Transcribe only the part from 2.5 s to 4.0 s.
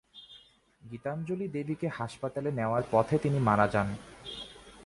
নেওয়ার পথে তিনি মারা যান।